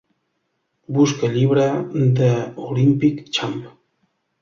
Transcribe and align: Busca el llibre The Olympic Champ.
Busca 0.95 1.27
el 1.27 1.35
llibre 1.37 1.67
The 2.21 2.33
Olympic 2.73 3.25
Champ. 3.39 3.65